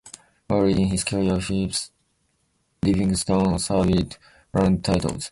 [0.49, 1.75] Early in his career, Philip
[2.81, 4.17] Livingston surveyed
[4.51, 5.29] land titles.